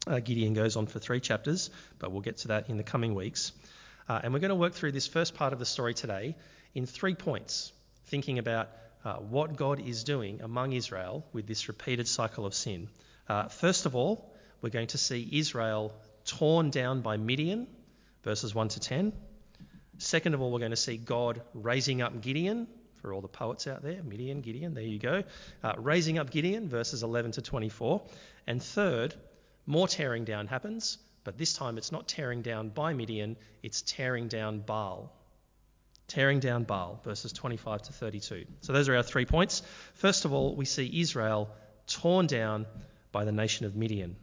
Uh, 0.06 0.20
Gideon 0.20 0.54
goes 0.54 0.76
on 0.76 0.86
for 0.86 0.98
three 0.98 1.20
chapters, 1.20 1.70
but 1.98 2.10
we'll 2.10 2.22
get 2.22 2.38
to 2.38 2.48
that 2.48 2.68
in 2.68 2.76
the 2.76 2.82
coming 2.82 3.14
weeks. 3.14 3.52
And 4.22 4.32
we're 4.32 4.40
going 4.40 4.50
to 4.50 4.54
work 4.54 4.74
through 4.74 4.92
this 4.92 5.06
first 5.06 5.34
part 5.34 5.52
of 5.52 5.58
the 5.58 5.66
story 5.66 5.94
today 5.94 6.36
in 6.74 6.86
three 6.86 7.14
points, 7.14 7.72
thinking 8.06 8.38
about 8.38 8.68
what 9.28 9.56
God 9.56 9.80
is 9.80 10.04
doing 10.04 10.40
among 10.42 10.72
Israel 10.72 11.24
with 11.32 11.46
this 11.46 11.68
repeated 11.68 12.08
cycle 12.08 12.46
of 12.46 12.54
sin. 12.54 12.88
Uh, 13.28 13.48
first 13.48 13.86
of 13.86 13.94
all, 13.94 14.34
we're 14.60 14.70
going 14.70 14.88
to 14.88 14.98
see 14.98 15.28
Israel 15.32 15.92
torn 16.24 16.70
down 16.70 17.00
by 17.00 17.16
Midian, 17.16 17.66
verses 18.24 18.54
1 18.54 18.68
to 18.68 18.80
10. 18.80 19.12
Second 19.98 20.34
of 20.34 20.40
all, 20.40 20.50
we're 20.50 20.58
going 20.58 20.70
to 20.72 20.76
see 20.76 20.96
God 20.96 21.40
raising 21.54 22.02
up 22.02 22.20
Gideon, 22.20 22.66
for 22.96 23.12
all 23.12 23.20
the 23.20 23.28
poets 23.28 23.66
out 23.66 23.82
there, 23.82 24.02
Midian, 24.02 24.40
Gideon, 24.40 24.74
there 24.74 24.84
you 24.84 24.98
go. 24.98 25.22
Uh, 25.62 25.72
raising 25.78 26.18
up 26.18 26.30
Gideon, 26.30 26.68
verses 26.68 27.02
11 27.02 27.32
to 27.32 27.42
24. 27.42 28.02
And 28.46 28.62
third, 28.62 29.14
more 29.66 29.88
tearing 29.88 30.24
down 30.24 30.46
happens, 30.46 30.98
but 31.24 31.36
this 31.36 31.52
time 31.52 31.78
it's 31.78 31.92
not 31.92 32.08
tearing 32.08 32.42
down 32.42 32.70
by 32.70 32.92
Midian, 32.92 33.36
it's 33.62 33.82
tearing 33.82 34.28
down 34.28 34.60
Baal. 34.60 35.12
Tearing 36.08 36.40
down 36.40 36.64
Baal, 36.64 37.00
verses 37.04 37.32
25 37.32 37.82
to 37.82 37.92
32. 37.92 38.46
So 38.62 38.72
those 38.72 38.88
are 38.88 38.96
our 38.96 39.02
three 39.02 39.26
points. 39.26 39.62
First 39.94 40.24
of 40.24 40.32
all, 40.32 40.56
we 40.56 40.64
see 40.64 41.00
Israel 41.00 41.50
torn 41.86 42.26
down 42.26 42.66
by 43.12 43.24
the 43.24 43.32
nation 43.32 43.66
of 43.66 43.76
Midian. 43.76 44.16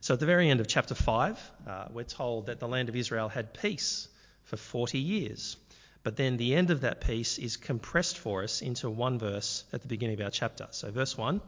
So 0.00 0.14
at 0.14 0.20
the 0.20 0.26
very 0.26 0.50
end 0.50 0.60
of 0.60 0.66
chapter 0.66 0.94
5, 0.94 1.50
uh, 1.66 1.84
we're 1.90 2.04
told 2.04 2.46
that 2.46 2.58
the 2.58 2.68
land 2.68 2.88
of 2.88 2.96
Israel 2.96 3.28
had 3.28 3.54
peace 3.54 4.08
for 4.44 4.56
40 4.56 4.98
years. 4.98 5.56
But 6.02 6.16
then 6.16 6.36
the 6.36 6.54
end 6.56 6.70
of 6.70 6.80
that 6.80 7.00
peace 7.00 7.38
is 7.38 7.56
compressed 7.56 8.18
for 8.18 8.42
us 8.42 8.62
into 8.62 8.90
one 8.90 9.18
verse 9.18 9.64
at 9.72 9.82
the 9.82 9.88
beginning 9.88 10.20
of 10.20 10.24
our 10.24 10.30
chapter. 10.30 10.66
So, 10.72 10.90
verse 10.90 11.16
1, 11.16 11.40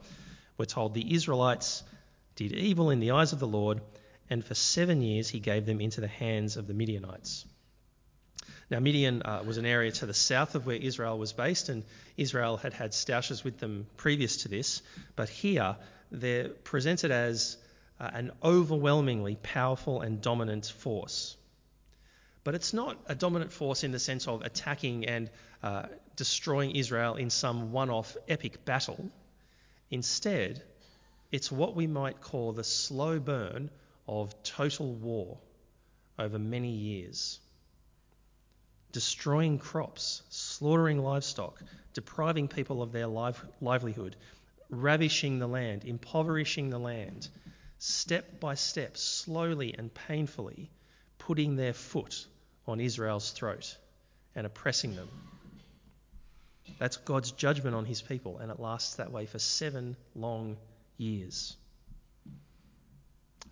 we're 0.57 0.65
told 0.67 0.95
the 0.95 1.15
Israelites 1.15 1.83
did 2.37 2.53
evil 2.53 2.91
in 2.91 3.01
the 3.01 3.13
eyes 3.13 3.33
of 3.33 3.41
the 3.41 3.47
Lord, 3.47 3.81
and 4.31 4.45
for 4.45 4.55
seven 4.55 5.03
years 5.03 5.29
he 5.29 5.41
gave 5.41 5.67
them 5.67 5.81
into 5.81 6.01
the 6.01 6.09
hands 6.09 6.57
of 6.57 6.67
the 6.67 6.75
Midianites. 6.75 7.45
Now, 8.71 8.81
Midian 8.81 9.23
uh, 9.23 9.43
was 9.47 9.59
an 9.59 9.67
area 9.67 9.93
to 9.93 10.07
the 10.07 10.15
south 10.15 10.55
of 10.55 10.67
where 10.67 10.77
Israel 10.77 11.19
was 11.19 11.33
based, 11.33 11.69
and 11.69 11.85
Israel 12.17 12.57
had 12.57 12.73
had 12.73 12.95
stoushes 12.95 13.45
with 13.45 13.59
them 13.59 13.87
previous 13.97 14.39
to 14.39 14.49
this. 14.49 14.83
But 15.17 15.29
here, 15.29 15.77
they're 16.11 16.49
presented 16.49 17.11
as 17.11 17.59
uh, 18.01 18.11
an 18.13 18.33
overwhelmingly 18.43 19.37
powerful 19.37 20.01
and 20.01 20.21
dominant 20.21 20.67
force. 20.67 21.37
But 22.43 22.55
it's 22.55 22.73
not 22.73 22.99
a 23.07 23.15
dominant 23.15 23.53
force 23.53 23.85
in 23.85 23.93
the 23.93 23.99
sense 23.99 24.27
of 24.29 24.43
attacking 24.43 25.07
and 25.07 25.31
uh, 25.63 25.87
destroying 26.17 26.73
Israel 26.73 27.17
in 27.17 27.31
some 27.31 27.73
one 27.73 27.91
off 27.91 28.17
epic 28.29 28.65
battle. 28.65 29.11
Instead, 29.91 30.63
it's 31.33 31.53
what 31.53 31.75
we 31.75 31.87
might 31.87 32.21
call 32.21 32.53
the 32.53 32.65
slow 32.65 33.19
burn 33.19 33.71
of 34.07 34.43
total 34.43 34.93
war 34.93 35.39
over 36.19 36.39
many 36.39 36.71
years. 36.71 37.41
Destroying 38.93 39.59
crops, 39.59 40.23
slaughtering 40.29 40.99
livestock, 40.99 41.61
depriving 41.95 42.49
people 42.49 42.83
of 42.83 42.93
their 42.93 43.07
live, 43.07 43.45
livelihood, 43.61 44.17
ravishing 44.71 45.39
the 45.39 45.49
land, 45.49 45.85
impoverishing 45.85 46.71
the 46.71 46.79
land, 46.79 47.29
step 47.79 48.41
by 48.41 48.55
step, 48.55 48.97
slowly 48.97 49.75
and 49.77 49.93
painfully 49.93 50.71
putting 51.19 51.57
their 51.57 51.73
foot 51.73 52.27
on 52.67 52.81
Israel's 52.81 53.31
throat 53.31 53.77
and 54.35 54.47
oppressing 54.47 54.95
them. 54.97 55.09
That's 56.79 56.97
God's 56.97 57.33
judgment 57.33 57.75
on 57.75 57.85
his 57.85 58.03
people, 58.03 58.39
and 58.39 58.51
it 58.51 58.59
lasts 58.59 58.97
that 58.97 59.13
way 59.13 59.27
for 59.27 59.39
seven 59.39 59.97
long 60.15 60.57
years. 60.97 61.57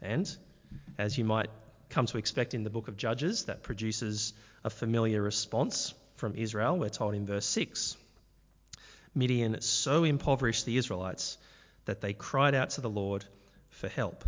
And, 0.02 0.35
as 0.99 1.16
you 1.16 1.25
might 1.25 1.49
come 1.88 2.06
to 2.06 2.18
expect 2.18 2.54
in 2.54 2.64
the 2.64 2.71
book 2.71 2.88
of 2.88 2.97
Judges, 2.97 3.44
that 3.44 3.62
produces 3.62 4.32
a 4.64 4.71
familiar 4.71 5.23
response 5.23 5.94
from 6.16 6.35
Israel. 6.35 6.78
We're 6.78 6.88
told 6.88 7.14
in 7.14 7.26
verse 7.26 7.47
6 7.47 7.97
Midian 9.14 9.61
so 9.61 10.04
impoverished 10.04 10.64
the 10.64 10.76
Israelites 10.76 11.37
that 11.85 12.00
they 12.00 12.12
cried 12.12 12.54
out 12.54 12.71
to 12.71 12.80
the 12.80 12.88
Lord 12.88 13.25
for 13.71 13.88
help. 13.88 14.25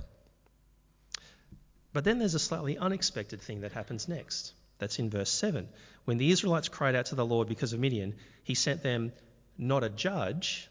But 1.93 2.05
then 2.05 2.19
there's 2.19 2.35
a 2.35 2.41
slightly 2.41 2.77
unexpected 2.77 3.41
thing 3.41 3.61
that 3.61 3.73
happens 3.73 4.09
next. 4.09 4.53
That's 4.79 4.99
in 4.99 5.09
verse 5.09 5.31
7. 5.31 5.69
When 6.05 6.19
the 6.19 6.31
Israelites 6.31 6.69
cried 6.69 6.97
out 6.97 7.07
to 7.07 7.15
the 7.15 7.25
Lord 7.25 7.49
because 7.49 7.73
of 7.73 7.81
Midian, 7.81 8.17
he 8.43 8.55
sent 8.55 8.83
them 8.83 9.13
not 9.57 9.85
a 9.85 9.89
judge, 9.89 10.69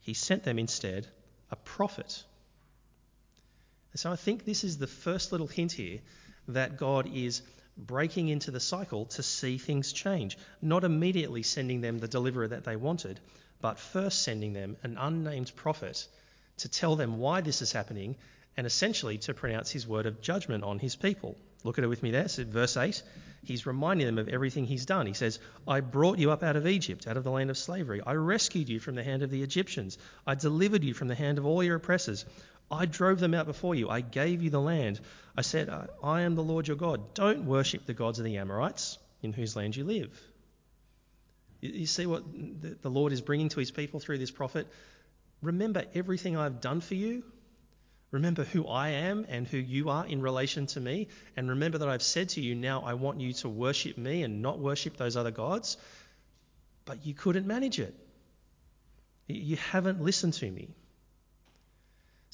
he 0.00 0.14
sent 0.14 0.44
them 0.44 0.58
instead 0.58 1.08
a 1.50 1.56
prophet. 1.56 2.22
So 3.96 4.12
I 4.12 4.16
think 4.16 4.44
this 4.44 4.64
is 4.64 4.78
the 4.78 4.86
first 4.86 5.32
little 5.32 5.46
hint 5.46 5.72
here 5.72 6.00
that 6.48 6.76
God 6.76 7.10
is 7.12 7.42
breaking 7.76 8.28
into 8.28 8.50
the 8.50 8.60
cycle 8.60 9.06
to 9.06 9.22
see 9.22 9.58
things 9.58 9.92
change, 9.92 10.38
not 10.62 10.84
immediately 10.84 11.42
sending 11.42 11.80
them 11.80 11.98
the 11.98 12.08
deliverer 12.08 12.48
that 12.48 12.64
they 12.64 12.76
wanted, 12.76 13.20
but 13.60 13.78
first 13.78 14.22
sending 14.22 14.52
them 14.52 14.76
an 14.82 14.96
unnamed 14.98 15.54
prophet 15.56 16.06
to 16.58 16.68
tell 16.68 16.96
them 16.96 17.18
why 17.18 17.40
this 17.40 17.62
is 17.62 17.72
happening 17.72 18.16
and 18.56 18.66
essentially 18.66 19.18
to 19.18 19.34
pronounce 19.34 19.70
his 19.70 19.86
word 19.86 20.06
of 20.06 20.22
judgment 20.22 20.64
on 20.64 20.78
his 20.78 20.96
people. 20.96 21.36
Look 21.64 21.78
at 21.78 21.84
it 21.84 21.88
with 21.88 22.02
me 22.02 22.10
there. 22.10 22.28
So 22.28 22.44
verse 22.44 22.76
8, 22.76 23.02
he's 23.44 23.66
reminding 23.66 24.06
them 24.06 24.18
of 24.18 24.28
everything 24.28 24.64
he's 24.64 24.86
done. 24.86 25.06
He 25.06 25.12
says, 25.12 25.38
I 25.68 25.80
brought 25.80 26.18
you 26.18 26.30
up 26.30 26.42
out 26.42 26.56
of 26.56 26.66
Egypt, 26.66 27.06
out 27.06 27.16
of 27.16 27.24
the 27.24 27.30
land 27.30 27.50
of 27.50 27.58
slavery. 27.58 28.00
I 28.06 28.14
rescued 28.14 28.68
you 28.68 28.80
from 28.80 28.94
the 28.94 29.02
hand 29.02 29.22
of 29.22 29.30
the 29.30 29.42
Egyptians. 29.42 29.98
I 30.26 30.34
delivered 30.34 30.84
you 30.84 30.94
from 30.94 31.08
the 31.08 31.14
hand 31.14 31.38
of 31.38 31.44
all 31.44 31.62
your 31.62 31.76
oppressors. 31.76 32.24
I 32.70 32.86
drove 32.86 33.20
them 33.20 33.34
out 33.34 33.46
before 33.46 33.74
you. 33.74 33.88
I 33.88 34.00
gave 34.00 34.42
you 34.42 34.50
the 34.50 34.60
land. 34.60 35.00
I 35.36 35.42
said, 35.42 35.68
uh, 35.68 35.86
I 36.02 36.22
am 36.22 36.34
the 36.34 36.42
Lord 36.42 36.66
your 36.66 36.76
God. 36.76 37.14
Don't 37.14 37.46
worship 37.46 37.86
the 37.86 37.94
gods 37.94 38.18
of 38.18 38.24
the 38.24 38.38
Amorites 38.38 38.98
in 39.22 39.32
whose 39.32 39.54
land 39.54 39.76
you 39.76 39.84
live. 39.84 40.20
You 41.60 41.86
see 41.86 42.06
what 42.06 42.24
the 42.82 42.90
Lord 42.90 43.12
is 43.12 43.20
bringing 43.20 43.48
to 43.50 43.60
his 43.60 43.70
people 43.70 44.00
through 44.00 44.18
this 44.18 44.30
prophet? 44.30 44.66
Remember 45.42 45.84
everything 45.94 46.36
I've 46.36 46.60
done 46.60 46.80
for 46.80 46.94
you 46.94 47.22
Remember 48.12 48.44
who 48.44 48.66
I 48.66 48.88
am 48.90 49.26
and 49.28 49.46
who 49.46 49.58
you 49.58 49.90
are 49.90 50.06
in 50.06 50.22
relation 50.22 50.66
to 50.68 50.80
me. 50.80 51.08
And 51.36 51.50
remember 51.50 51.78
that 51.78 51.88
I've 51.88 52.02
said 52.02 52.30
to 52.30 52.40
you, 52.40 52.54
now 52.54 52.82
I 52.82 52.94
want 52.94 53.20
you 53.20 53.32
to 53.34 53.48
worship 53.48 53.98
me 53.98 54.22
and 54.22 54.42
not 54.42 54.58
worship 54.58 54.96
those 54.96 55.16
other 55.16 55.32
gods. 55.32 55.76
But 56.84 57.04
you 57.04 57.14
couldn't 57.14 57.46
manage 57.46 57.80
it. 57.80 57.94
You 59.26 59.56
haven't 59.56 60.00
listened 60.00 60.34
to 60.34 60.50
me. 60.50 60.76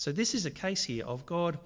So, 0.03 0.11
this 0.11 0.35
is 0.35 0.47
a 0.47 0.51
case 0.51 0.83
here 0.83 1.07
of 1.07 1.27
God 1.27 1.61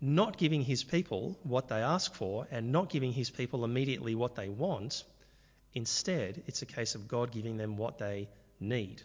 not 0.00 0.36
giving 0.36 0.62
his 0.62 0.84
people 0.84 1.36
what 1.42 1.66
they 1.66 1.82
ask 1.82 2.14
for 2.14 2.46
and 2.52 2.70
not 2.70 2.90
giving 2.90 3.12
his 3.12 3.28
people 3.28 3.64
immediately 3.64 4.14
what 4.14 4.36
they 4.36 4.48
want. 4.48 5.02
Instead, 5.74 6.44
it's 6.46 6.62
a 6.62 6.66
case 6.66 6.94
of 6.94 7.08
God 7.08 7.32
giving 7.32 7.56
them 7.56 7.76
what 7.76 7.98
they 7.98 8.28
need. 8.60 9.02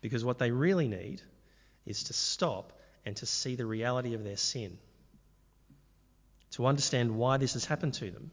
Because 0.00 0.24
what 0.24 0.40
they 0.40 0.50
really 0.50 0.88
need 0.88 1.22
is 1.86 2.02
to 2.02 2.12
stop 2.14 2.72
and 3.06 3.14
to 3.18 3.26
see 3.26 3.54
the 3.54 3.64
reality 3.64 4.14
of 4.14 4.24
their 4.24 4.36
sin, 4.36 4.76
to 6.50 6.66
understand 6.66 7.16
why 7.16 7.36
this 7.36 7.52
has 7.52 7.64
happened 7.64 7.94
to 7.94 8.10
them. 8.10 8.32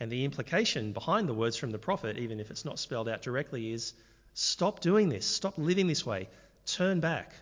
And 0.00 0.12
the 0.12 0.26
implication 0.26 0.92
behind 0.92 1.30
the 1.30 1.32
words 1.32 1.56
from 1.56 1.70
the 1.70 1.78
prophet, 1.78 2.18
even 2.18 2.40
if 2.40 2.50
it's 2.50 2.66
not 2.66 2.78
spelled 2.78 3.08
out 3.08 3.22
directly, 3.22 3.72
is 3.72 3.94
stop 4.34 4.80
doing 4.80 5.08
this, 5.08 5.24
stop 5.24 5.56
living 5.56 5.86
this 5.86 6.04
way, 6.04 6.28
turn 6.66 7.00
back, 7.00 7.32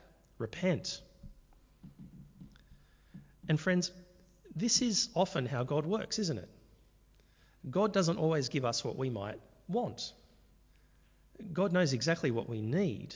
repent. 0.42 1.00
And 3.49 3.58
friends, 3.58 3.90
this 4.54 4.82
is 4.82 5.08
often 5.14 5.46
how 5.46 5.64
God 5.64 5.87
works, 5.87 6.18
isn't 6.18 6.38
it? 6.38 6.50
God 7.70 7.92
doesn't 7.92 8.18
always 8.18 8.49
give 8.49 8.64
us 8.64 8.84
what 8.84 8.96
we 8.96 9.08
might 9.08 9.40
want. 9.68 10.12
God 11.52 11.72
knows 11.72 11.92
exactly 11.92 12.30
what 12.30 12.49
we 12.49 12.61
need, 12.61 13.14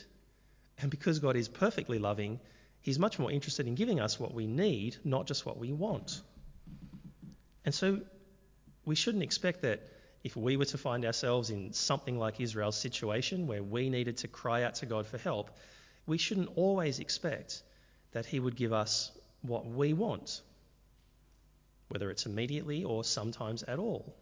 and 0.78 0.90
because 0.90 1.18
God 1.18 1.36
is 1.36 1.48
perfectly 1.48 1.98
loving, 1.98 2.40
He's 2.80 2.98
much 2.98 3.18
more 3.18 3.32
interested 3.32 3.66
in 3.66 3.74
giving 3.74 3.98
us 3.98 4.18
what 4.20 4.32
we 4.32 4.46
need, 4.46 4.96
not 5.04 5.26
just 5.26 5.44
what 5.44 5.58
we 5.58 5.72
want. 5.72 6.20
And 7.64 7.74
so 7.74 8.00
we 8.84 8.94
shouldn't 8.94 9.24
expect 9.24 9.62
that 9.62 9.80
if 10.22 10.36
we 10.36 10.56
were 10.56 10.64
to 10.66 10.78
find 10.78 11.04
ourselves 11.04 11.50
in 11.50 11.72
something 11.72 12.18
like 12.18 12.40
Israel's 12.40 12.76
situation 12.76 13.48
where 13.48 13.62
we 13.62 13.90
needed 13.90 14.18
to 14.18 14.28
cry 14.28 14.62
out 14.62 14.76
to 14.76 14.86
God 14.86 15.06
for 15.06 15.18
help, 15.18 15.50
we 16.06 16.18
shouldn't 16.18 16.50
always 16.56 16.98
expect 16.98 17.62
that 18.12 18.26
He 18.26 18.40
would 18.40 18.56
give 18.56 18.72
us 18.72 19.10
what 19.42 19.66
we 19.66 19.92
want, 19.92 20.40
whether 21.88 22.10
it's 22.10 22.26
immediately 22.26 22.84
or 22.84 23.04
sometimes 23.04 23.62
at 23.62 23.78
all. 23.78 24.14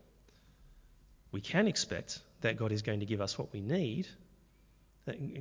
We 1.33 1.41
can 1.41 1.67
expect 1.67 2.21
that 2.41 2.57
God 2.57 2.73
is 2.73 2.83
going 2.83 3.01
to 3.01 3.07
give 3.07 3.21
us 3.21 3.39
what 3.39 3.53
we 3.53 3.61
need, 3.61 4.07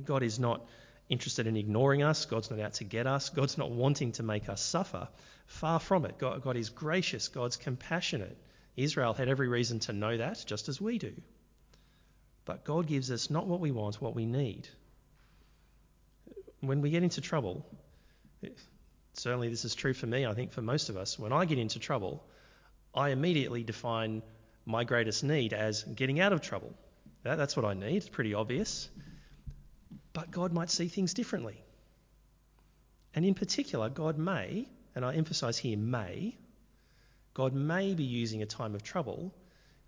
God 0.04 0.22
is 0.22 0.38
not 0.38 0.66
interested 1.08 1.46
in 1.46 1.56
ignoring 1.56 2.02
us. 2.02 2.24
God's 2.24 2.50
not 2.50 2.60
out 2.60 2.74
to 2.74 2.84
get 2.84 3.06
us. 3.06 3.30
God's 3.30 3.58
not 3.58 3.70
wanting 3.70 4.12
to 4.12 4.22
make 4.22 4.48
us 4.48 4.62
suffer. 4.62 5.08
Far 5.46 5.80
from 5.80 6.04
it. 6.04 6.18
God, 6.18 6.42
God 6.42 6.56
is 6.56 6.70
gracious. 6.70 7.28
God's 7.28 7.56
compassionate. 7.56 8.36
Israel 8.76 9.14
had 9.14 9.28
every 9.28 9.48
reason 9.48 9.80
to 9.80 9.92
know 9.92 10.16
that, 10.16 10.42
just 10.46 10.68
as 10.68 10.80
we 10.80 10.98
do. 10.98 11.12
But 12.44 12.64
God 12.64 12.86
gives 12.86 13.10
us 13.10 13.30
not 13.30 13.46
what 13.46 13.60
we 13.60 13.70
want, 13.70 14.00
what 14.00 14.14
we 14.14 14.26
need. 14.26 14.68
When 16.66 16.80
we 16.80 16.90
get 16.90 17.02
into 17.02 17.20
trouble, 17.20 17.64
certainly 19.14 19.48
this 19.48 19.64
is 19.64 19.74
true 19.74 19.94
for 19.94 20.06
me, 20.06 20.26
I 20.26 20.34
think 20.34 20.52
for 20.52 20.62
most 20.62 20.88
of 20.88 20.96
us, 20.96 21.18
when 21.18 21.32
I 21.32 21.44
get 21.44 21.58
into 21.58 21.78
trouble, 21.78 22.24
I 22.94 23.10
immediately 23.10 23.62
define 23.62 24.22
my 24.66 24.84
greatest 24.84 25.24
need 25.24 25.52
as 25.52 25.82
getting 25.82 26.20
out 26.20 26.32
of 26.32 26.40
trouble. 26.40 26.74
That, 27.22 27.36
that's 27.36 27.56
what 27.56 27.64
I 27.64 27.74
need. 27.74 27.96
It's 27.96 28.08
pretty 28.08 28.34
obvious. 28.34 28.88
But 30.12 30.30
God 30.30 30.52
might 30.52 30.70
see 30.70 30.88
things 30.88 31.14
differently. 31.14 31.62
And 33.14 33.24
in 33.24 33.34
particular, 33.34 33.88
God 33.88 34.18
may, 34.18 34.68
and 34.94 35.04
I 35.04 35.14
emphasize 35.14 35.58
here 35.58 35.78
may, 35.78 36.36
God 37.34 37.52
may 37.52 37.94
be 37.94 38.04
using 38.04 38.42
a 38.42 38.46
time 38.46 38.74
of 38.74 38.82
trouble 38.82 39.34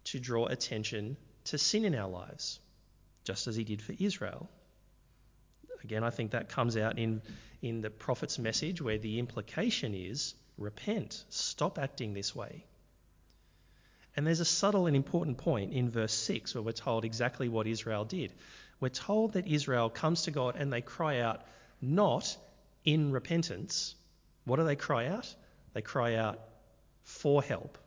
to 0.05 0.19
draw 0.19 0.47
attention 0.47 1.17
to 1.45 1.59
sin 1.59 1.85
in 1.85 1.95
our 1.95 2.09
lives, 2.09 2.59
just 3.25 3.47
as 3.47 3.57
he 3.57 3.65
did 3.65 3.83
for 3.83 3.95
Israel. 3.99 4.49
Again, 5.87 6.05
I 6.05 6.11
think 6.11 6.33
that 6.33 6.49
comes 6.49 6.77
out 6.77 6.99
in, 6.99 7.23
in 7.63 7.81
the 7.81 7.91
prophet's 7.91 8.39
message 8.39 8.83
where 8.83 8.99
the 8.99 9.19
implication 9.19 9.95
is 9.95 10.35
repent, 10.59 11.25
stop 11.31 11.79
acting 11.79 12.13
this 12.13 12.35
way. 12.35 12.65
And 14.17 14.27
there's 14.27 14.41
a 14.41 14.47
subtle 14.47 14.87
and 14.87 14.97
important 14.97 15.39
point 15.39 15.73
in 15.73 15.91
verse 15.91 16.13
6 16.13 16.55
where 16.55 16.63
we're 16.63 16.73
told 16.73 17.05
exactly 17.05 17.49
what 17.49 17.67
Israel 17.67 18.05
did 18.05 18.33
we're 18.81 18.89
told 18.91 19.33
that 19.35 19.47
Israel 19.47 19.89
comes 19.89 20.23
to 20.23 20.31
God 20.31 20.57
and 20.57 20.73
they 20.73 20.83
cry 20.83 21.21
out 21.21 21.43
not 21.81 22.37
in 22.85 23.11
repentance. 23.11 23.95
What 24.45 24.57
do 24.57 24.65
they 24.65 24.77
cry 24.77 25.07
out? 25.07 25.35
They 25.73 25.83
cry 25.83 26.17
out 26.17 26.41
for 27.05 27.43
help. 27.43 27.79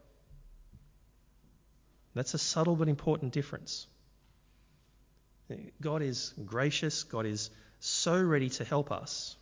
That's 2.15 2.33
a 2.33 2.39
subtle 2.39 2.75
but 2.75 2.89
important 2.89 3.33
difference. 3.33 3.87
God 5.79 6.01
is 6.01 6.33
gracious, 6.45 7.03
God 7.03 7.25
is 7.25 7.49
so 7.79 8.21
ready 8.21 8.49
to 8.49 8.63
help 8.63 8.91
us. 8.91 9.35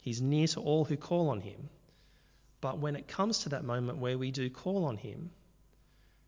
He's 0.00 0.22
near 0.22 0.46
to 0.48 0.60
all 0.60 0.84
who 0.84 0.96
call 0.96 1.30
on 1.30 1.40
Him. 1.40 1.68
But 2.60 2.78
when 2.78 2.96
it 2.96 3.08
comes 3.08 3.40
to 3.40 3.50
that 3.50 3.64
moment 3.64 3.98
where 3.98 4.18
we 4.18 4.30
do 4.30 4.48
call 4.48 4.86
on 4.86 4.96
Him, 4.96 5.30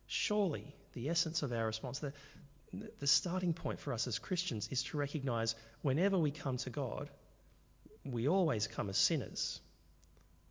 surely 0.07 0.75
the 0.93 1.09
essence 1.09 1.43
of 1.43 1.53
our 1.53 1.67
response, 1.67 2.01
the, 2.01 2.13
the 2.99 3.07
starting 3.07 3.55
point 3.55 3.81
for 3.81 3.93
us 3.93 4.07
as 4.07 4.19
Christians 4.19 4.69
is 4.71 4.83
to 4.85 4.99
recognize 4.99 5.55
whenever 5.83 6.19
we 6.19 6.31
come 6.31 6.57
to 6.59 6.71
God, 6.71 7.09
we 8.05 8.29
always 8.29 8.67
come 8.67 8.89
as 8.89 8.99
sinners. 8.99 9.61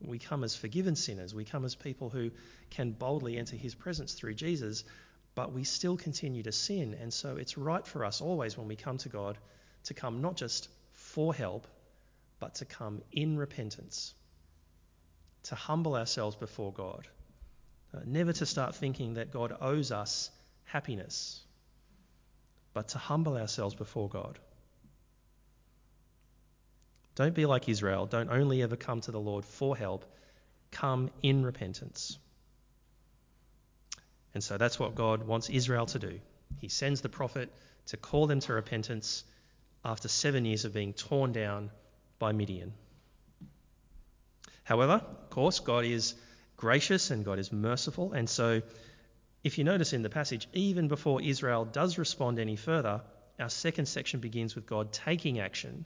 We 0.01 0.19
come 0.19 0.43
as 0.43 0.55
forgiven 0.55 0.95
sinners. 0.95 1.33
We 1.33 1.45
come 1.45 1.65
as 1.65 1.75
people 1.75 2.09
who 2.09 2.31
can 2.69 2.91
boldly 2.91 3.37
enter 3.37 3.55
his 3.55 3.73
presence 3.75 4.13
through 4.13 4.35
Jesus, 4.35 4.83
but 5.35 5.53
we 5.53 5.63
still 5.63 5.97
continue 5.97 6.43
to 6.43 6.51
sin. 6.51 6.95
And 6.99 7.13
so 7.13 7.37
it's 7.37 7.57
right 7.57 7.85
for 7.85 8.05
us 8.05 8.21
always 8.21 8.57
when 8.57 8.67
we 8.67 8.75
come 8.75 8.97
to 8.99 9.09
God 9.09 9.37
to 9.85 9.93
come 9.93 10.21
not 10.21 10.35
just 10.35 10.69
for 11.17 11.33
help, 11.33 11.65
but 12.39 12.53
to 12.53 12.63
come 12.63 13.01
in 13.11 13.39
repentance, 13.39 14.13
to 15.41 15.55
humble 15.55 15.95
ourselves 15.95 16.35
before 16.35 16.71
God. 16.71 17.07
Uh, 17.91 18.01
never 18.05 18.33
to 18.33 18.45
start 18.45 18.75
thinking 18.75 19.15
that 19.15 19.31
God 19.31 19.57
owes 19.59 19.91
us 19.91 20.29
happiness, 20.65 21.41
but 22.71 22.89
to 22.89 22.99
humble 22.99 23.35
ourselves 23.35 23.73
before 23.73 24.07
God. 24.07 24.37
Don't 27.15 27.33
be 27.33 27.47
like 27.47 27.67
Israel. 27.67 28.05
Don't 28.05 28.29
only 28.29 28.61
ever 28.61 28.75
come 28.75 29.01
to 29.01 29.11
the 29.11 29.19
Lord 29.19 29.43
for 29.43 29.75
help, 29.75 30.05
come 30.69 31.09
in 31.23 31.43
repentance. 31.43 32.19
And 34.35 34.43
so 34.43 34.59
that's 34.59 34.77
what 34.79 34.93
God 34.93 35.25
wants 35.25 35.49
Israel 35.49 35.87
to 35.87 35.97
do. 35.97 36.19
He 36.59 36.67
sends 36.67 37.01
the 37.01 37.09
prophet 37.09 37.51
to 37.87 37.97
call 37.97 38.27
them 38.27 38.39
to 38.41 38.53
repentance 38.53 39.23
after 39.87 40.07
seven 40.07 40.45
years 40.45 40.65
of 40.65 40.73
being 40.73 40.93
torn 40.93 41.31
down 41.31 41.71
by 42.19 42.31
Midian. 42.31 42.73
However, 44.63 45.01
of 45.23 45.29
course, 45.31 45.59
God 45.59 45.85
is 45.85 46.13
gracious 46.57 47.09
and 47.09 47.25
God 47.25 47.39
is 47.39 47.51
merciful. 47.51 48.13
And 48.13 48.29
so, 48.29 48.61
if 49.43 49.57
you 49.57 49.63
notice 49.63 49.93
in 49.93 50.03
the 50.03 50.09
passage, 50.09 50.47
even 50.53 50.87
before 50.87 51.21
Israel 51.21 51.65
does 51.65 51.97
respond 51.97 52.37
any 52.37 52.57
further, 52.57 53.01
our 53.39 53.49
second 53.49 53.87
section 53.87 54.19
begins 54.19 54.55
with 54.55 54.67
God 54.67 54.91
taking 54.91 55.39
action 55.39 55.85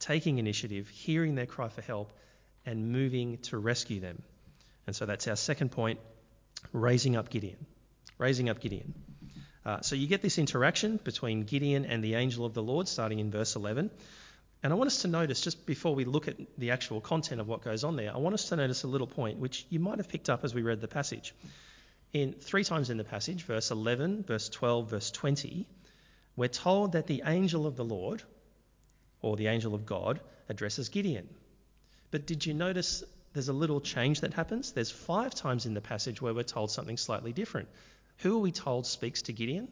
taking 0.00 0.38
initiative, 0.38 0.88
hearing 0.88 1.34
their 1.36 1.46
cry 1.46 1.68
for 1.68 1.82
help, 1.82 2.12
and 2.66 2.90
moving 2.90 3.38
to 3.38 3.58
rescue 3.58 4.00
them. 4.00 4.20
And 4.86 4.96
so 4.96 5.06
that's 5.06 5.28
our 5.28 5.36
second 5.36 5.70
point 5.70 6.00
raising 6.72 7.14
up 7.16 7.30
Gideon. 7.30 7.66
Raising 8.18 8.48
up 8.48 8.60
Gideon. 8.60 8.94
Uh, 9.64 9.80
so 9.82 9.94
you 9.94 10.06
get 10.06 10.22
this 10.22 10.38
interaction 10.38 10.98
between 11.02 11.42
Gideon 11.42 11.84
and 11.84 12.02
the 12.02 12.14
angel 12.14 12.46
of 12.46 12.54
the 12.54 12.62
Lord 12.62 12.88
starting 12.88 13.18
in 13.18 13.30
verse 13.30 13.56
11. 13.56 13.90
And 14.62 14.72
I 14.72 14.76
want 14.76 14.88
us 14.88 15.02
to 15.02 15.08
notice, 15.08 15.40
just 15.40 15.64
before 15.66 15.94
we 15.94 16.04
look 16.04 16.28
at 16.28 16.36
the 16.58 16.70
actual 16.70 17.00
content 17.00 17.40
of 17.40 17.48
what 17.48 17.62
goes 17.62 17.82
on 17.82 17.96
there, 17.96 18.12
I 18.14 18.18
want 18.18 18.34
us 18.34 18.48
to 18.50 18.56
notice 18.56 18.82
a 18.82 18.88
little 18.88 19.06
point 19.06 19.38
which 19.38 19.66
you 19.70 19.80
might 19.80 19.98
have 19.98 20.08
picked 20.08 20.28
up 20.28 20.44
as 20.44 20.54
we 20.54 20.62
read 20.62 20.80
the 20.80 20.88
passage. 20.88 21.34
In 22.12 22.32
three 22.32 22.64
times 22.64 22.90
in 22.90 22.96
the 22.96 23.04
passage, 23.04 23.44
verse 23.44 23.70
11, 23.70 24.24
verse 24.24 24.48
12, 24.48 24.90
verse 24.90 25.10
20, 25.10 25.66
we're 26.36 26.48
told 26.48 26.92
that 26.92 27.06
the 27.06 27.22
angel 27.24 27.66
of 27.66 27.76
the 27.76 27.84
Lord, 27.84 28.22
or 29.22 29.36
the 29.36 29.46
angel 29.46 29.74
of 29.74 29.86
God, 29.86 30.20
addresses 30.48 30.88
Gideon. 30.88 31.28
But 32.10 32.26
did 32.26 32.44
you 32.44 32.52
notice 32.52 33.04
there's 33.32 33.48
a 33.48 33.54
little 33.54 33.80
change 33.80 34.22
that 34.22 34.34
happens? 34.34 34.72
There's 34.72 34.90
five 34.90 35.34
times 35.34 35.64
in 35.64 35.74
the 35.74 35.80
passage 35.80 36.20
where 36.20 36.34
we're 36.34 36.42
told 36.42 36.70
something 36.70 36.96
slightly 36.96 37.32
different. 37.32 37.68
Who 38.20 38.36
are 38.36 38.40
we 38.40 38.52
told 38.52 38.86
speaks 38.86 39.22
to 39.22 39.32
Gideon? 39.32 39.68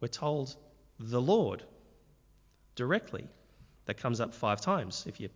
We're 0.00 0.08
told 0.08 0.56
the 0.98 1.20
Lord 1.20 1.62
directly. 2.74 3.28
That 3.86 3.98
comes 3.98 4.20
up 4.20 4.34
five 4.34 4.60
times. 4.60 5.04
If 5.06 5.20
you're 5.20 5.30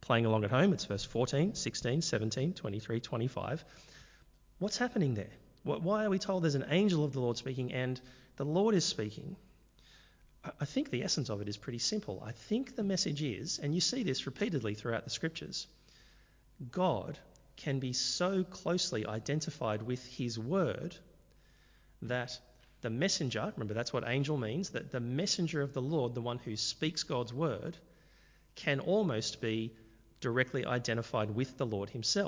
playing 0.00 0.26
along 0.26 0.44
at 0.44 0.50
home, 0.50 0.72
it's 0.72 0.84
verse 0.84 1.04
14, 1.04 1.54
16, 1.54 2.02
17, 2.02 2.54
23, 2.54 3.00
25. 3.00 3.64
What's 4.58 4.78
happening 4.78 5.14
there? 5.14 5.30
Why 5.62 6.04
are 6.04 6.10
we 6.10 6.18
told 6.18 6.42
there's 6.42 6.54
an 6.54 6.66
angel 6.68 7.04
of 7.04 7.12
the 7.12 7.20
Lord 7.20 7.36
speaking 7.36 7.72
and 7.72 8.00
the 8.36 8.44
Lord 8.44 8.74
is 8.74 8.84
speaking? 8.84 9.36
I 10.60 10.66
think 10.66 10.90
the 10.90 11.02
essence 11.02 11.30
of 11.30 11.40
it 11.40 11.48
is 11.48 11.56
pretty 11.56 11.78
simple. 11.78 12.22
I 12.24 12.32
think 12.32 12.76
the 12.76 12.82
message 12.82 13.22
is, 13.22 13.58
and 13.58 13.74
you 13.74 13.80
see 13.80 14.02
this 14.02 14.26
repeatedly 14.26 14.74
throughout 14.74 15.04
the 15.04 15.10
scriptures, 15.10 15.66
God 16.70 17.18
can 17.56 17.78
be 17.78 17.92
so 17.92 18.44
closely 18.44 19.06
identified 19.06 19.82
with 19.82 20.04
his 20.04 20.38
word 20.38 20.96
that 22.02 22.38
the 22.82 22.90
messenger, 22.90 23.52
remember 23.56 23.74
that's 23.74 23.92
what 23.92 24.04
angel 24.06 24.36
means, 24.36 24.70
that 24.70 24.92
the 24.92 25.00
messenger 25.00 25.62
of 25.62 25.72
the 25.72 25.82
Lord, 25.82 26.14
the 26.14 26.20
one 26.20 26.38
who 26.38 26.56
speaks 26.56 27.02
God's 27.02 27.32
word, 27.32 27.76
can 28.56 28.80
almost 28.80 29.40
be 29.40 29.72
directly 30.20 30.64
identified 30.64 31.34
with 31.34 31.56
the 31.58 31.66
Lord 31.66 31.90
himself. 31.90 32.22